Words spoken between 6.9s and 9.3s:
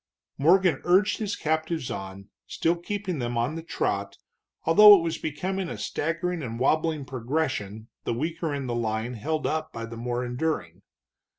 progression, the weaker in the line